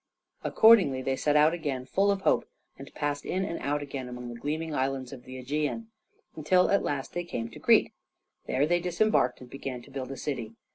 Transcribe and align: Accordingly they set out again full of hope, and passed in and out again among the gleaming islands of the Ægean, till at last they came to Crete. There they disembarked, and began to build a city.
Accordingly 0.43 1.03
they 1.03 1.15
set 1.15 1.35
out 1.35 1.53
again 1.53 1.85
full 1.85 2.09
of 2.09 2.21
hope, 2.21 2.45
and 2.75 2.91
passed 2.95 3.23
in 3.23 3.45
and 3.45 3.59
out 3.59 3.83
again 3.83 4.07
among 4.09 4.29
the 4.33 4.39
gleaming 4.39 4.73
islands 4.73 5.13
of 5.13 5.25
the 5.25 5.35
Ægean, 5.35 5.89
till 6.43 6.71
at 6.71 6.81
last 6.81 7.13
they 7.13 7.23
came 7.23 7.49
to 7.51 7.59
Crete. 7.59 7.93
There 8.47 8.65
they 8.65 8.79
disembarked, 8.79 9.41
and 9.41 9.49
began 9.51 9.83
to 9.83 9.91
build 9.91 10.09
a 10.09 10.17
city. 10.17 10.55